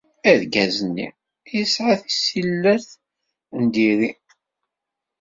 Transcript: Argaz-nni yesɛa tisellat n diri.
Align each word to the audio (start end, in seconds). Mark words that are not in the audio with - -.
Argaz-nni 0.31 1.07
yesɛa 1.55 1.93
tisellat 2.03 2.87
n 3.59 3.63
diri. 3.73 4.11